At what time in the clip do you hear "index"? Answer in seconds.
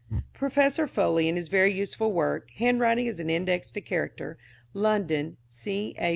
3.29-3.69